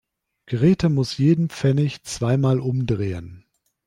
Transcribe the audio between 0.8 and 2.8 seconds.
muss jeden Pfennig zweimal